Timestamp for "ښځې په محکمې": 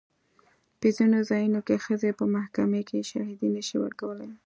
1.85-2.81